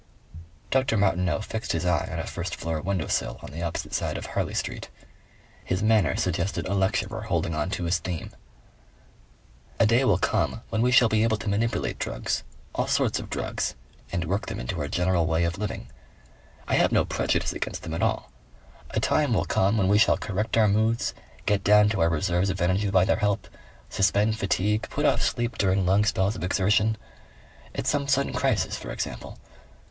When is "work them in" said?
14.25-14.65